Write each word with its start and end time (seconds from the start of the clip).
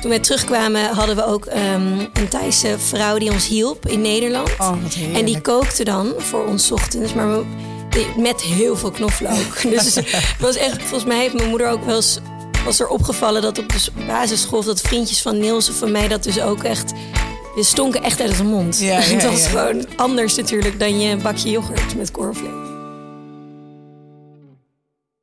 toen 0.00 0.10
wij 0.10 0.20
terugkwamen 0.20 0.84
hadden 0.84 1.16
we 1.16 1.24
ook 1.24 1.46
ehm, 1.46 1.98
een 2.12 2.28
Thaise 2.28 2.78
vrouw 2.78 3.18
die 3.18 3.30
ons 3.30 3.48
hielp 3.48 3.86
in 3.86 4.00
Nederland. 4.00 4.50
Oh, 4.58 4.76
en 5.14 5.24
die 5.24 5.40
kookte 5.40 5.84
dan 5.84 6.14
voor 6.16 6.46
ons 6.46 6.72
ochtends, 6.72 7.14
maar 7.14 7.38
met 8.16 8.42
heel 8.42 8.76
veel 8.76 8.90
knoflook. 8.90 9.62
dus 9.70 9.94
het 9.94 10.36
was 10.38 10.56
echt, 10.56 10.82
volgens 10.82 11.04
mij 11.04 11.18
heeft 11.18 11.34
mijn 11.34 11.48
moeder 11.48 11.68
ook 11.68 11.84
wel 11.84 11.96
eens 11.96 12.18
was 12.64 12.80
er 12.80 12.88
opgevallen 12.88 13.42
dat 13.42 13.58
op 13.58 13.68
de 13.68 13.90
basisschool 14.06 14.64
dat 14.64 14.80
vriendjes 14.80 15.22
van 15.22 15.38
Niels 15.38 15.68
of 15.68 15.76
van 15.76 15.90
mij 15.90 16.08
dat 16.08 16.22
dus 16.22 16.40
ook 16.40 16.62
echt 16.62 16.92
we 17.54 17.62
stonken 17.62 18.02
echt 18.02 18.20
uit 18.20 18.36
de 18.36 18.44
mond. 18.44 18.78
Ja, 18.78 18.98
ja, 18.98 19.00
het 19.00 19.24
was 19.24 19.46
gewoon 19.46 19.86
anders 19.96 20.34
natuurlijk 20.34 20.78
dan 20.78 21.00
je 21.00 21.16
bakje 21.16 21.50
yoghurt 21.50 21.96
met 21.96 22.10
cornflakes. 22.10 22.68